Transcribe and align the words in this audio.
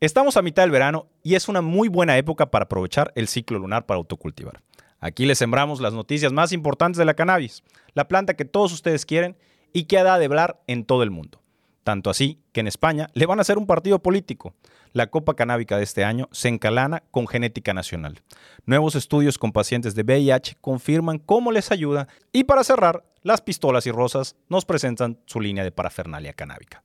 Estamos 0.00 0.36
a 0.36 0.42
mitad 0.42 0.62
del 0.62 0.70
verano 0.70 1.08
y 1.24 1.34
es 1.34 1.48
una 1.48 1.60
muy 1.60 1.88
buena 1.88 2.16
época 2.18 2.52
para 2.52 2.66
aprovechar 2.66 3.10
el 3.16 3.26
ciclo 3.26 3.58
lunar 3.58 3.84
para 3.84 3.98
autocultivar. 3.98 4.62
Aquí 5.00 5.26
les 5.26 5.38
sembramos 5.38 5.80
las 5.80 5.92
noticias 5.92 6.32
más 6.32 6.52
importantes 6.52 6.98
de 6.98 7.04
la 7.04 7.14
cannabis, 7.14 7.64
la 7.94 8.06
planta 8.06 8.34
que 8.34 8.44
todos 8.44 8.72
ustedes 8.72 9.04
quieren 9.04 9.36
y 9.72 9.84
que 9.84 9.98
ha 9.98 10.18
de 10.18 10.24
hablar 10.24 10.62
en 10.68 10.84
todo 10.84 11.02
el 11.02 11.10
mundo. 11.10 11.42
Tanto 11.82 12.10
así 12.10 12.38
que 12.52 12.60
en 12.60 12.68
España 12.68 13.08
le 13.14 13.26
van 13.26 13.40
a 13.40 13.42
hacer 13.42 13.58
un 13.58 13.66
partido 13.66 13.98
político. 13.98 14.54
La 14.92 15.08
Copa 15.08 15.34
Canábica 15.34 15.76
de 15.76 15.82
este 15.82 16.04
año 16.04 16.28
se 16.30 16.46
encalana 16.46 17.02
con 17.10 17.26
genética 17.26 17.74
nacional. 17.74 18.22
Nuevos 18.66 18.94
estudios 18.94 19.36
con 19.36 19.50
pacientes 19.50 19.96
de 19.96 20.04
VIH 20.04 20.58
confirman 20.60 21.18
cómo 21.18 21.50
les 21.50 21.72
ayuda 21.72 22.06
y 22.30 22.44
para 22.44 22.62
cerrar, 22.62 23.02
las 23.22 23.40
pistolas 23.40 23.84
y 23.88 23.90
rosas 23.90 24.36
nos 24.48 24.64
presentan 24.64 25.18
su 25.26 25.40
línea 25.40 25.64
de 25.64 25.72
parafernalia 25.72 26.34
canábica. 26.34 26.84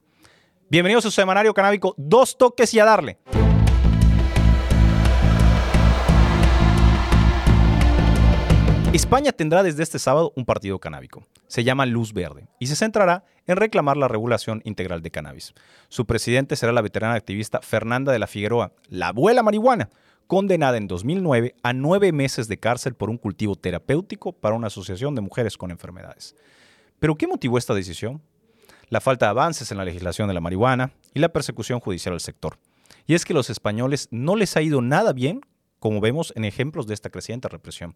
Bienvenidos 0.70 1.06
a 1.06 1.10
su 1.10 1.16
semanario 1.16 1.54
canábico, 1.54 1.94
dos 1.98 2.38
toques 2.38 2.74
y 2.74 2.80
a 2.80 2.86
darle. 2.86 3.20
España 8.94 9.32
tendrá 9.32 9.62
desde 9.62 9.84
este 9.84 10.00
sábado 10.00 10.34
un 10.36 10.46
partido 10.46 10.80
canábico. 10.80 11.24
Se 11.48 11.64
llama 11.64 11.86
Luz 11.86 12.14
Verde 12.14 12.48
y 12.60 12.68
se 12.68 12.76
centrará 12.76 13.26
en 13.46 13.58
reclamar 13.58 13.98
la 13.98 14.08
regulación 14.08 14.62
integral 14.66 15.02
de 15.02 15.12
cannabis. 15.12 15.54
Su 15.90 16.06
presidente 16.06 16.56
será 16.56 16.72
la 16.72 16.82
veterana 16.82 17.16
activista 17.16 17.62
Fernanda 17.62 18.12
de 18.12 18.20
la 18.20 18.28
Figueroa, 18.28 18.72
la 18.88 19.10
abuela 19.10 19.44
marihuana, 19.44 19.90
condenada 20.28 20.78
en 20.78 20.88
2009 20.88 21.56
a 21.62 21.74
nueve 21.74 22.12
meses 22.12 22.48
de 22.48 22.58
cárcel 22.58 22.96
por 22.96 23.10
un 23.10 23.18
cultivo 23.18 23.56
terapéutico 23.56 24.32
para 24.32 24.56
una 24.56 24.68
asociación 24.68 25.14
de 25.14 25.22
mujeres 25.22 25.58
con 25.58 25.72
enfermedades. 25.72 26.36
¿Pero 27.00 27.16
qué 27.16 27.28
motivó 27.28 27.58
esta 27.58 27.74
decisión? 27.74 28.22
La 28.90 29.02
falta 29.02 29.26
de 29.26 29.32
avances 29.32 29.72
en 29.72 29.78
la 29.78 29.86
legislación 29.86 30.28
de 30.28 30.34
la 30.34 30.42
marihuana 30.42 30.92
y 31.14 31.20
la 31.20 31.30
persecución 31.30 31.80
judicial 31.80 32.14
al 32.14 32.20
sector. 32.20 32.58
Y 33.06 33.16
es 33.16 33.26
que 33.26 33.34
los 33.34 33.50
españoles 33.50 34.08
no 34.12 34.36
les 34.36 34.56
ha 34.56 34.62
ido 34.62 34.82
nada 34.82 35.14
bien, 35.14 35.42
como 35.80 36.00
vemos 36.00 36.32
en 36.38 36.46
ejemplos 36.46 36.88
de 36.88 36.94
esta 36.94 37.10
creciente 37.10 37.50
represión. 37.50 37.96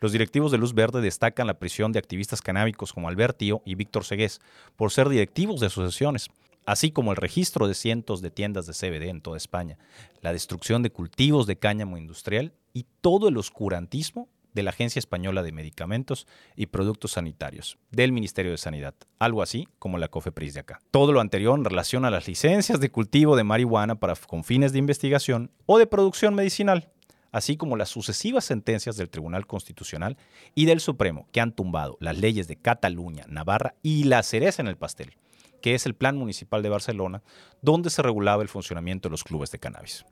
Los 0.00 0.12
directivos 0.12 0.52
de 0.52 0.58
Luz 0.58 0.72
Verde 0.72 1.00
destacan 1.00 1.48
la 1.48 1.58
prisión 1.58 1.90
de 1.90 1.98
activistas 1.98 2.40
canábicos 2.40 2.92
como 2.92 3.08
Albert 3.08 3.38
Tío 3.38 3.62
y 3.64 3.74
Víctor 3.74 4.04
Segués 4.04 4.40
por 4.76 4.92
ser 4.92 5.08
directivos 5.08 5.58
de 5.58 5.66
asociaciones, 5.66 6.28
así 6.64 6.92
como 6.92 7.10
el 7.10 7.16
registro 7.16 7.66
de 7.66 7.74
cientos 7.74 8.22
de 8.22 8.30
tiendas 8.30 8.66
de 8.66 8.72
CBD 8.72 9.08
en 9.08 9.20
toda 9.20 9.36
España, 9.36 9.78
la 10.20 10.32
destrucción 10.32 10.82
de 10.82 10.90
cultivos 10.90 11.46
de 11.46 11.56
cáñamo 11.56 11.98
industrial 11.98 12.52
y 12.72 12.86
todo 13.00 13.28
el 13.28 13.36
oscurantismo 13.36 14.28
de 14.54 14.62
la 14.62 14.70
Agencia 14.70 14.98
Española 14.98 15.42
de 15.42 15.52
Medicamentos 15.52 16.26
y 16.56 16.66
Productos 16.66 17.12
Sanitarios, 17.12 17.76
del 17.90 18.12
Ministerio 18.12 18.52
de 18.52 18.58
Sanidad, 18.58 18.94
algo 19.18 19.42
así 19.42 19.68
como 19.78 19.98
la 19.98 20.08
COFEPRIS 20.08 20.54
de 20.54 20.60
acá. 20.60 20.80
Todo 20.90 21.12
lo 21.12 21.20
anterior 21.20 21.58
en 21.58 21.64
relación 21.64 22.04
a 22.04 22.10
las 22.10 22.26
licencias 22.26 22.80
de 22.80 22.90
cultivo 22.90 23.36
de 23.36 23.44
marihuana 23.44 23.96
para 23.96 24.14
con 24.14 24.44
fines 24.44 24.72
de 24.72 24.78
investigación 24.78 25.50
o 25.66 25.78
de 25.78 25.86
producción 25.86 26.34
medicinal, 26.34 26.88
así 27.32 27.56
como 27.56 27.76
las 27.76 27.88
sucesivas 27.88 28.44
sentencias 28.44 28.96
del 28.96 29.10
Tribunal 29.10 29.46
Constitucional 29.46 30.16
y 30.54 30.66
del 30.66 30.80
Supremo 30.80 31.26
que 31.32 31.40
han 31.40 31.52
tumbado 31.52 31.96
las 32.00 32.16
leyes 32.16 32.46
de 32.46 32.56
Cataluña, 32.56 33.24
Navarra 33.28 33.74
y 33.82 34.04
la 34.04 34.22
cereza 34.22 34.62
en 34.62 34.68
el 34.68 34.76
pastel, 34.76 35.16
que 35.60 35.74
es 35.74 35.84
el 35.84 35.94
Plan 35.94 36.16
Municipal 36.16 36.62
de 36.62 36.68
Barcelona, 36.68 37.22
donde 37.60 37.90
se 37.90 38.02
regulaba 38.02 38.42
el 38.42 38.48
funcionamiento 38.48 39.08
de 39.08 39.12
los 39.12 39.24
clubes 39.24 39.50
de 39.50 39.58
cannabis. 39.58 40.04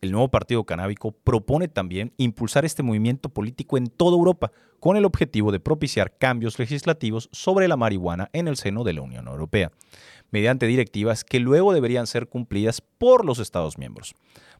El 0.00 0.12
nuevo 0.12 0.28
Partido 0.30 0.64
Canábico 0.64 1.12
propone 1.12 1.68
también 1.68 2.12
impulsar 2.16 2.64
este 2.64 2.82
movimiento 2.82 3.28
político 3.28 3.76
en 3.76 3.86
toda 3.86 4.16
Europa 4.16 4.52
con 4.80 4.96
el 4.96 5.04
objetivo 5.04 5.52
de 5.52 5.60
propiciar 5.60 6.16
cambios 6.18 6.58
legislativos 6.58 7.28
sobre 7.32 7.66
la 7.66 7.76
marihuana 7.76 8.28
en 8.32 8.48
el 8.48 8.56
seno 8.56 8.84
de 8.84 8.92
la 8.92 9.02
Unión 9.02 9.26
Europea, 9.26 9.72
mediante 10.30 10.66
directivas 10.66 11.24
que 11.24 11.40
luego 11.40 11.72
deberían 11.72 12.06
ser 12.06 12.28
cumplidas 12.28 12.80
por 12.80 13.24
los 13.24 13.38
Estados 13.38 13.78
miembros. 13.78 14.14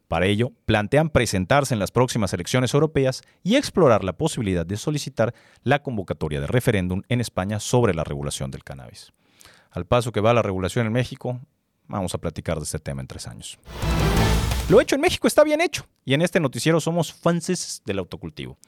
Para 0.08 0.26
ello, 0.26 0.52
plantean 0.64 1.10
presentarse 1.10 1.74
en 1.74 1.80
las 1.80 1.90
próximas 1.90 2.32
elecciones 2.32 2.72
europeas 2.74 3.22
y 3.42 3.56
explorar 3.56 4.04
la 4.04 4.12
posibilidad 4.12 4.64
de 4.64 4.76
solicitar 4.76 5.34
la 5.64 5.82
convocatoria 5.82 6.40
de 6.40 6.46
referéndum 6.46 7.02
en 7.08 7.20
España 7.20 7.58
sobre 7.58 7.92
la 7.92 8.04
regulación 8.04 8.50
del 8.50 8.64
cannabis. 8.64 9.12
Al 9.70 9.84
paso 9.84 10.12
que 10.12 10.20
va 10.20 10.32
la 10.32 10.42
regulación 10.42 10.86
en 10.86 10.92
México, 10.92 11.40
vamos 11.88 12.14
a 12.14 12.18
platicar 12.18 12.56
de 12.58 12.64
este 12.64 12.78
tema 12.78 13.00
en 13.00 13.08
tres 13.08 13.26
años. 13.26 13.58
Lo 14.68 14.80
hecho 14.80 14.96
en 14.96 15.00
México 15.00 15.28
está 15.28 15.44
bien 15.44 15.60
hecho 15.60 15.86
y 16.04 16.14
en 16.14 16.22
este 16.22 16.40
noticiero 16.40 16.80
somos 16.80 17.12
fans 17.12 17.82
del 17.84 18.00
autocultivo, 18.00 18.58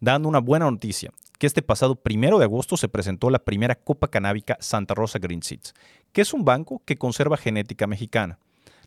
dando 0.00 0.28
una 0.28 0.38
buena 0.38 0.70
noticia, 0.70 1.10
que 1.36 1.48
este 1.48 1.62
pasado 1.62 1.96
primero 1.96 2.38
de 2.38 2.44
agosto 2.44 2.76
se 2.76 2.88
presentó 2.88 3.28
la 3.28 3.40
primera 3.40 3.74
Copa 3.74 4.06
Canábica 4.06 4.56
Santa 4.60 4.94
Rosa 4.94 5.18
Green 5.18 5.42
Seeds, 5.42 5.74
que 6.12 6.20
es 6.20 6.32
un 6.32 6.44
banco 6.44 6.80
que 6.84 6.96
conserva 6.96 7.36
genética 7.36 7.88
mexicana, 7.88 8.38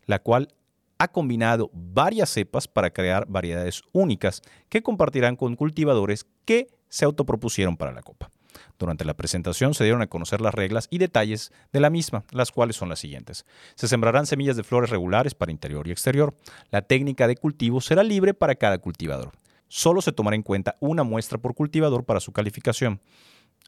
la 0.06 0.20
cual 0.20 0.48
ha 0.96 1.08
combinado 1.08 1.70
varias 1.74 2.30
cepas 2.30 2.66
para 2.66 2.90
crear 2.90 3.26
variedades 3.28 3.82
únicas 3.92 4.40
que 4.70 4.82
compartirán 4.82 5.36
con 5.36 5.56
cultivadores 5.56 6.24
que 6.46 6.68
se 6.88 7.04
autopropusieron 7.04 7.76
para 7.76 7.92
la 7.92 8.00
Copa. 8.00 8.30
Durante 8.78 9.04
la 9.04 9.14
presentación 9.14 9.74
se 9.74 9.84
dieron 9.84 10.02
a 10.02 10.06
conocer 10.06 10.40
las 10.40 10.54
reglas 10.54 10.88
y 10.90 10.98
detalles 10.98 11.52
de 11.72 11.80
la 11.80 11.90
misma, 11.90 12.24
las 12.30 12.50
cuales 12.50 12.76
son 12.76 12.88
las 12.88 12.98
siguientes. 12.98 13.44
Se 13.74 13.88
sembrarán 13.88 14.26
semillas 14.26 14.56
de 14.56 14.64
flores 14.64 14.90
regulares 14.90 15.34
para 15.34 15.52
interior 15.52 15.86
y 15.88 15.92
exterior. 15.92 16.34
La 16.70 16.82
técnica 16.82 17.26
de 17.26 17.36
cultivo 17.36 17.80
será 17.80 18.02
libre 18.02 18.34
para 18.34 18.54
cada 18.54 18.78
cultivador. 18.78 19.32
Solo 19.68 20.02
se 20.02 20.12
tomará 20.12 20.36
en 20.36 20.42
cuenta 20.42 20.76
una 20.80 21.02
muestra 21.02 21.38
por 21.38 21.54
cultivador 21.54 22.04
para 22.04 22.20
su 22.20 22.32
calificación. 22.32 23.00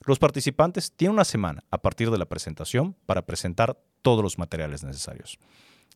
Los 0.04 0.18
participantes 0.18 0.92
tienen 0.92 1.14
una 1.14 1.24
semana 1.24 1.64
a 1.70 1.78
partir 1.78 2.10
de 2.10 2.18
la 2.18 2.26
presentación 2.26 2.94
para 3.06 3.22
presentar 3.22 3.78
todos 4.02 4.22
los 4.22 4.38
materiales 4.38 4.84
necesarios. 4.84 5.38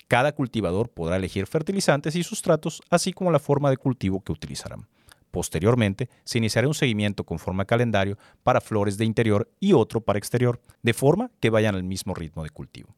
Cada 0.06 0.32
cultivador 0.32 0.88
podrá 0.88 1.16
elegir 1.16 1.46
fertilizantes 1.46 2.16
y 2.16 2.22
sustratos, 2.22 2.80
así 2.88 3.12
como 3.12 3.30
la 3.30 3.38
forma 3.38 3.68
de 3.68 3.76
cultivo 3.76 4.22
que 4.22 4.32
utilizarán. 4.32 4.88
Posteriormente, 5.38 6.08
se 6.24 6.38
iniciará 6.38 6.66
un 6.66 6.74
seguimiento 6.74 7.22
conforme 7.22 7.62
a 7.62 7.64
calendario 7.64 8.18
para 8.42 8.60
flores 8.60 8.98
de 8.98 9.04
interior 9.04 9.48
y 9.60 9.72
otro 9.72 10.00
para 10.00 10.18
exterior, 10.18 10.60
de 10.82 10.92
forma 10.92 11.30
que 11.38 11.48
vayan 11.48 11.76
al 11.76 11.84
mismo 11.84 12.12
ritmo 12.12 12.42
de 12.42 12.50
cultivo. 12.50 12.96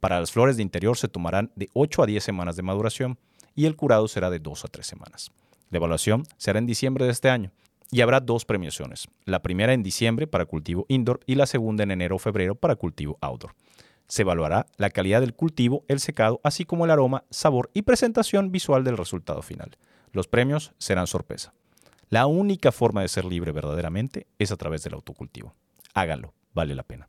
Para 0.00 0.18
las 0.18 0.32
flores 0.32 0.56
de 0.56 0.62
interior 0.62 0.96
se 0.96 1.08
tomarán 1.08 1.52
de 1.54 1.68
8 1.74 2.02
a 2.02 2.06
10 2.06 2.24
semanas 2.24 2.56
de 2.56 2.62
maduración 2.62 3.18
y 3.54 3.66
el 3.66 3.76
curado 3.76 4.08
será 4.08 4.30
de 4.30 4.38
2 4.38 4.64
a 4.64 4.68
3 4.68 4.86
semanas. 4.86 5.32
La 5.68 5.76
evaluación 5.76 6.24
será 6.38 6.58
en 6.60 6.64
diciembre 6.64 7.04
de 7.04 7.10
este 7.10 7.28
año 7.28 7.52
y 7.90 8.00
habrá 8.00 8.20
dos 8.20 8.46
premiaciones, 8.46 9.06
la 9.26 9.42
primera 9.42 9.74
en 9.74 9.82
diciembre 9.82 10.26
para 10.26 10.46
cultivo 10.46 10.86
indoor 10.88 11.20
y 11.26 11.34
la 11.34 11.44
segunda 11.44 11.82
en 11.82 11.90
enero 11.90 12.16
o 12.16 12.18
febrero 12.18 12.54
para 12.54 12.76
cultivo 12.76 13.18
outdoor. 13.20 13.54
Se 14.08 14.22
evaluará 14.22 14.64
la 14.78 14.88
calidad 14.88 15.20
del 15.20 15.34
cultivo, 15.34 15.84
el 15.88 16.00
secado, 16.00 16.40
así 16.42 16.64
como 16.64 16.86
el 16.86 16.90
aroma, 16.90 17.24
sabor 17.28 17.70
y 17.74 17.82
presentación 17.82 18.50
visual 18.50 18.82
del 18.82 18.96
resultado 18.96 19.42
final. 19.42 19.76
Los 20.10 20.26
premios 20.26 20.72
serán 20.78 21.06
sorpresa. 21.06 21.52
La 22.12 22.26
única 22.26 22.72
forma 22.72 23.00
de 23.00 23.08
ser 23.08 23.24
libre 23.24 23.52
verdaderamente 23.52 24.26
es 24.38 24.52
a 24.52 24.58
través 24.58 24.82
del 24.82 24.92
autocultivo. 24.92 25.54
Hágalo, 25.94 26.34
vale 26.52 26.74
la 26.74 26.82
pena. 26.82 27.08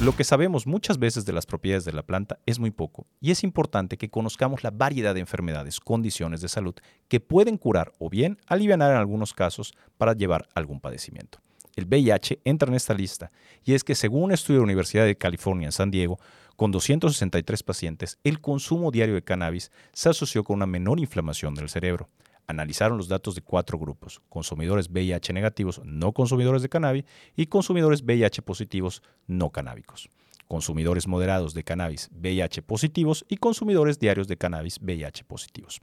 Lo 0.00 0.14
que 0.14 0.22
sabemos 0.22 0.68
muchas 0.68 1.00
veces 1.00 1.24
de 1.24 1.32
las 1.32 1.46
propiedades 1.46 1.84
de 1.84 1.92
la 1.92 2.04
planta 2.04 2.38
es 2.46 2.60
muy 2.60 2.70
poco 2.70 3.08
y 3.20 3.32
es 3.32 3.42
importante 3.42 3.96
que 3.96 4.08
conozcamos 4.08 4.62
la 4.62 4.70
variedad 4.70 5.14
de 5.14 5.20
enfermedades, 5.20 5.80
condiciones 5.80 6.40
de 6.40 6.48
salud 6.48 6.76
que 7.08 7.18
pueden 7.18 7.58
curar 7.58 7.92
o 7.98 8.08
bien 8.08 8.38
aliviar 8.46 8.78
en 8.78 8.82
algunos 8.82 9.32
casos 9.32 9.74
para 9.98 10.12
llevar 10.12 10.46
algún 10.54 10.78
padecimiento. 10.78 11.40
El 11.74 11.86
VIH 11.86 12.38
entra 12.44 12.68
en 12.68 12.76
esta 12.76 12.94
lista 12.94 13.32
y 13.64 13.74
es 13.74 13.82
que 13.82 13.96
según 13.96 14.22
un 14.22 14.32
estudio 14.32 14.60
de 14.60 14.66
la 14.66 14.66
Universidad 14.66 15.06
de 15.06 15.18
California 15.18 15.66
en 15.66 15.72
San 15.72 15.90
Diego, 15.90 16.20
con 16.54 16.70
263 16.70 17.64
pacientes, 17.64 18.16
el 18.22 18.40
consumo 18.40 18.92
diario 18.92 19.16
de 19.16 19.24
cannabis 19.24 19.72
se 19.92 20.08
asoció 20.08 20.44
con 20.44 20.54
una 20.54 20.66
menor 20.66 21.00
inflamación 21.00 21.56
del 21.56 21.68
cerebro, 21.68 22.06
analizaron 22.46 22.98
los 22.98 23.08
datos 23.08 23.34
de 23.34 23.42
cuatro 23.42 23.78
grupos, 23.78 24.20
consumidores 24.28 24.88
VIH 24.88 25.32
negativos 25.32 25.80
no 25.84 26.12
consumidores 26.12 26.62
de 26.62 26.68
cannabis 26.68 27.04
y 27.36 27.46
consumidores 27.46 28.02
VIH 28.02 28.42
positivos 28.42 29.02
no 29.26 29.50
canábicos, 29.50 30.08
consumidores 30.48 31.06
moderados 31.06 31.54
de 31.54 31.64
cannabis 31.64 32.10
VIH 32.12 32.62
positivos 32.62 33.24
y 33.28 33.36
consumidores 33.36 33.98
diarios 33.98 34.28
de 34.28 34.36
cannabis 34.36 34.78
VIH 34.80 35.24
positivos. 35.24 35.80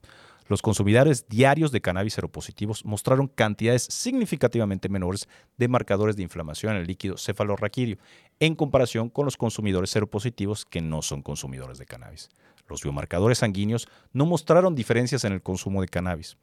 Los 0.49 0.63
consumidores 0.63 1.27
diarios 1.29 1.71
de 1.71 1.79
cannabis 1.79 2.15
seropositivos 2.15 2.83
mostraron 2.83 3.27
cantidades 3.27 3.83
significativamente 3.83 4.89
menores 4.89 5.29
de 5.57 5.67
marcadores 5.67 6.15
de 6.15 6.23
inflamación 6.23 6.73
en 6.73 6.81
el 6.81 6.87
líquido 6.87 7.17
cefalorraquídeo 7.19 7.99
en 8.39 8.55
comparación 8.55 9.09
con 9.09 9.25
los 9.25 9.37
consumidores 9.37 9.91
seropositivos 9.91 10.65
que 10.65 10.81
no 10.81 11.03
son 11.03 11.21
consumidores 11.21 11.77
de 11.77 11.85
cannabis. 11.85 12.29
Los 12.67 12.81
biomarcadores 12.81 13.37
sanguíneos 13.37 13.87
no 14.11 14.25
mostraron 14.25 14.73
diferencias 14.73 15.23
en 15.23 15.33
el 15.33 15.43
consumo 15.43 15.81
de 15.81 15.87
cannabis. 15.87 16.35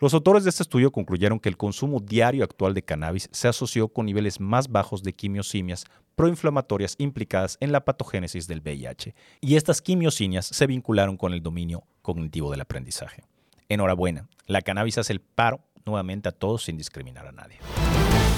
Los 0.00 0.12
autores 0.12 0.42
de 0.42 0.50
este 0.50 0.64
estudio 0.64 0.90
concluyeron 0.90 1.38
que 1.38 1.48
el 1.48 1.56
consumo 1.56 2.00
diario 2.00 2.42
actual 2.42 2.74
de 2.74 2.82
cannabis 2.82 3.28
se 3.30 3.46
asoció 3.46 3.86
con 3.86 4.06
niveles 4.06 4.40
más 4.40 4.68
bajos 4.68 5.04
de 5.04 5.12
quimiosimias 5.12 5.84
proinflamatorias 6.16 6.96
implicadas 6.98 7.56
en 7.60 7.70
la 7.70 7.84
patogénesis 7.84 8.48
del 8.48 8.60
VIH, 8.60 9.14
y 9.40 9.54
estas 9.54 9.80
quimiosinias 9.80 10.46
se 10.46 10.66
vincularon 10.66 11.16
con 11.16 11.32
el 11.32 11.42
dominio 11.42 11.84
cognitivo 12.02 12.50
del 12.50 12.62
aprendizaje. 12.62 13.22
Enhorabuena, 13.68 14.28
la 14.46 14.62
cannabis 14.62 14.98
hace 14.98 15.12
el 15.12 15.20
paro 15.20 15.60
nuevamente 15.86 16.30
a 16.30 16.32
todos 16.32 16.64
sin 16.64 16.78
discriminar 16.78 17.26
a 17.26 17.32
nadie. 17.32 17.58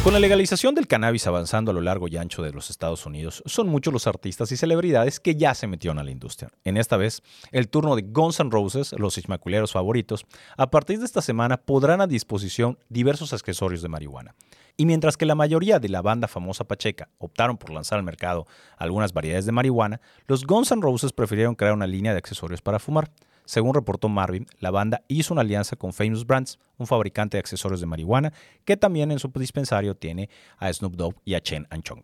Con 0.02 0.12
la 0.12 0.20
legalización 0.20 0.74
del 0.74 0.86
cannabis 0.86 1.26
avanzando 1.26 1.70
a 1.70 1.74
lo 1.74 1.80
largo 1.80 2.08
y 2.08 2.16
ancho 2.16 2.42
de 2.42 2.52
los 2.52 2.70
Estados 2.70 3.06
Unidos, 3.06 3.42
son 3.46 3.68
muchos 3.68 3.92
los 3.92 4.06
artistas 4.06 4.52
y 4.52 4.56
celebridades 4.56 5.18
que 5.20 5.34
ya 5.34 5.54
se 5.54 5.66
metieron 5.66 5.98
a 5.98 6.04
la 6.04 6.10
industria. 6.10 6.48
En 6.64 6.76
esta 6.76 6.96
vez, 6.96 7.22
el 7.50 7.68
turno 7.68 7.96
de 7.96 8.02
Guns 8.02 8.38
N' 8.40 8.50
Roses, 8.50 8.94
los 8.98 9.18
ismaculeros 9.18 9.72
favoritos, 9.72 10.24
a 10.56 10.70
partir 10.70 10.98
de 10.98 11.06
esta 11.06 11.22
semana 11.22 11.56
podrán 11.56 12.00
a 12.00 12.06
disposición 12.06 12.78
diversos 12.88 13.32
accesorios 13.32 13.82
de 13.82 13.88
marihuana. 13.88 14.34
Y 14.76 14.84
mientras 14.84 15.16
que 15.16 15.24
la 15.24 15.34
mayoría 15.34 15.78
de 15.78 15.88
la 15.88 16.02
banda 16.02 16.28
famosa 16.28 16.64
Pacheca 16.64 17.08
optaron 17.18 17.56
por 17.56 17.70
lanzar 17.70 17.98
al 17.98 18.04
mercado 18.04 18.46
algunas 18.76 19.12
variedades 19.12 19.46
de 19.46 19.52
marihuana, 19.52 20.00
los 20.26 20.44
Guns 20.44 20.70
N' 20.70 20.82
Roses 20.82 21.12
prefirieron 21.12 21.54
crear 21.54 21.74
una 21.74 21.86
línea 21.86 22.12
de 22.12 22.18
accesorios 22.18 22.60
para 22.60 22.78
fumar. 22.78 23.10
Según 23.46 23.74
reportó 23.74 24.08
Marvin, 24.08 24.46
la 24.58 24.72
banda 24.72 25.02
hizo 25.06 25.32
una 25.32 25.42
alianza 25.42 25.76
con 25.76 25.92
Famous 25.92 26.26
Brands, 26.26 26.58
un 26.78 26.88
fabricante 26.88 27.36
de 27.36 27.40
accesorios 27.40 27.80
de 27.80 27.86
marihuana, 27.86 28.32
que 28.64 28.76
también 28.76 29.12
en 29.12 29.20
su 29.20 29.28
dispensario 29.28 29.94
tiene 29.94 30.28
a 30.58 30.70
Snoop 30.72 30.96
Dogg 30.96 31.14
y 31.24 31.34
a 31.34 31.40
Chen 31.40 31.66
Anchong. 31.70 32.02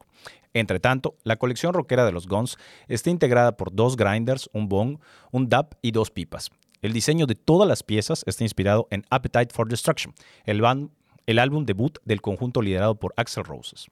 Entre 0.55 0.79
tanto, 0.79 1.17
la 1.25 1.37
colección 1.37 1.75
rockera 1.75 2.05
de 2.07 2.13
los 2.13 2.29
Guns 2.29 2.59
está 2.87 3.11
integrada 3.11 3.57
por 3.57 3.75
dos 3.75 3.97
grinders, 3.97 4.49
un 4.53 4.69
bong, 4.69 4.99
un 5.33 5.49
dab 5.49 5.77
y 5.83 5.91
dos 5.91 6.11
pipas. 6.11 6.51
El 6.81 6.93
diseño 6.93 7.27
de 7.27 7.35
todas 7.35 7.69
las 7.69 7.83
piezas 7.83 8.23
está 8.27 8.45
inspirado 8.45 8.87
en 8.91 9.05
Appetite 9.11 9.53
for 9.53 9.69
Destruction, 9.69 10.15
el, 10.45 10.63
el 11.27 11.39
álbum 11.41 11.65
debut 11.65 11.99
del 12.05 12.21
conjunto 12.21 12.63
liderado 12.63 12.95
por 12.95 13.15
Axel 13.17 13.45
Roses. 13.45 13.87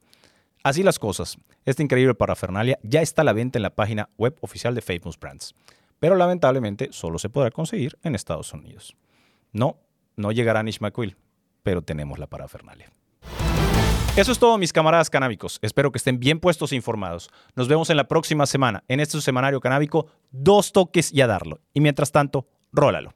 Así 0.63 0.83
las 0.85 0.99
cosas, 0.99 1.37
esta 1.65 1.83
increíble 1.83 2.15
parafernalia 2.15 2.79
ya 2.85 3.01
está 3.01 3.23
a 3.23 3.25
la 3.25 3.33
venta 3.33 3.59
en 3.59 3.63
la 3.65 3.75
página 3.75 4.09
web 4.19 4.37
oficial 4.41 4.75
de 4.75 4.83
Famous 4.83 5.19
Brands 5.19 5.55
pero 6.01 6.17
lamentablemente 6.17 6.89
solo 6.91 7.19
se 7.19 7.31
podrá 7.31 7.51
conseguir 7.53 7.97
en 8.03 8.17
Estados 8.17 8.53
Unidos. 8.53 8.97
No, 9.53 9.79
no 10.17 10.33
llegará 10.33 10.63
Nish 10.63 10.81
McQuill, 10.81 11.17
pero 11.63 11.83
tenemos 11.83 12.19
la 12.19 12.27
parafernalia. 12.27 12.91
Eso 14.17 14.33
es 14.33 14.41
todo, 14.41 14.59
mis 14.59 14.73
camaradas 14.73 15.09
canábicos. 15.09 15.61
Espero 15.63 15.93
que 15.93 15.99
estén 15.99 16.19
bien 16.19 16.41
puestos 16.41 16.73
e 16.73 16.77
informados. 16.77 17.31
Nos 17.55 17.69
vemos 17.69 17.91
en 17.91 17.97
la 17.97 18.09
próxima 18.09 18.45
semana 18.45 18.83
en 18.89 18.99
este 18.99 19.21
semanario 19.21 19.61
canábico, 19.61 20.07
dos 20.33 20.73
toques 20.73 21.13
y 21.13 21.21
a 21.21 21.29
darlo. 21.29 21.61
Y 21.73 21.81
mientras 21.81 22.11
tanto, 22.11 22.49
rólalo. 22.73 23.15